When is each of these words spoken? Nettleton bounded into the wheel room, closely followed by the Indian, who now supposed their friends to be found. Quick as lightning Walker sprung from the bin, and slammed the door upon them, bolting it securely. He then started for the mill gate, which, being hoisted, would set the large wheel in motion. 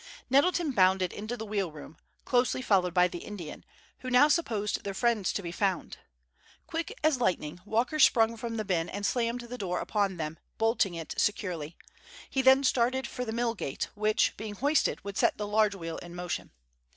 Nettleton 0.31 0.71
bounded 0.71 1.13
into 1.13 1.37
the 1.37 1.45
wheel 1.45 1.71
room, 1.71 1.95
closely 2.25 2.63
followed 2.63 2.91
by 2.91 3.07
the 3.07 3.19
Indian, 3.19 3.63
who 3.99 4.09
now 4.09 4.27
supposed 4.27 4.83
their 4.83 4.95
friends 4.95 5.31
to 5.31 5.43
be 5.43 5.51
found. 5.51 5.99
Quick 6.65 6.97
as 7.03 7.21
lightning 7.21 7.59
Walker 7.65 7.99
sprung 7.99 8.35
from 8.35 8.57
the 8.57 8.65
bin, 8.65 8.89
and 8.89 9.05
slammed 9.05 9.41
the 9.41 9.59
door 9.59 9.79
upon 9.79 10.17
them, 10.17 10.39
bolting 10.57 10.95
it 10.95 11.13
securely. 11.19 11.77
He 12.31 12.41
then 12.41 12.63
started 12.63 13.05
for 13.05 13.25
the 13.25 13.31
mill 13.31 13.53
gate, 13.53 13.89
which, 13.93 14.35
being 14.37 14.55
hoisted, 14.55 15.03
would 15.03 15.17
set 15.19 15.37
the 15.37 15.45
large 15.45 15.75
wheel 15.75 15.99
in 15.99 16.15
motion. 16.15 16.49